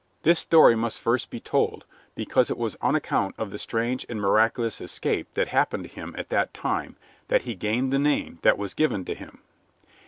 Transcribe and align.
This 0.23 0.39
story 0.39 0.75
must 0.75 0.99
first 0.99 1.29
be 1.29 1.39
told, 1.39 1.85
because 2.15 2.49
it 2.49 2.57
was 2.57 2.75
on 2.81 2.95
account 2.95 3.35
of 3.37 3.51
the 3.51 3.59
strange 3.59 4.03
and 4.09 4.19
miraculous 4.19 4.81
escape 4.81 5.31
that 5.35 5.49
happened 5.49 5.83
to 5.83 5.89
him 5.93 6.15
at 6.17 6.29
that 6.29 6.55
time 6.55 6.95
that 7.27 7.43
he 7.43 7.53
gained 7.53 7.93
the 7.93 7.99
name 7.99 8.39
that 8.41 8.57
was 8.57 8.73
given 8.73 9.05
to 9.05 9.13
him. 9.13 9.41